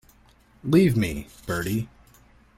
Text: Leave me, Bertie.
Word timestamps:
Leave 0.63 0.97
me, 0.97 1.27
Bertie. 1.45 1.87